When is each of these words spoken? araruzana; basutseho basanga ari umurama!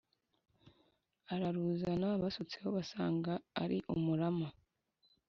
araruzana; 1.33 2.07
basutseho 2.21 2.67
basanga 2.77 3.33
ari 3.63 3.77
umurama! 3.95 4.47